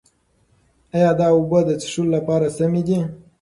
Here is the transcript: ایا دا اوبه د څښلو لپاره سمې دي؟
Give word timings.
ایا 0.95 1.11
دا 1.19 1.27
اوبه 1.35 1.59
د 1.67 1.69
څښلو 1.81 2.11
لپاره 2.15 2.47
سمې 2.57 2.81
دي؟ 2.87 2.99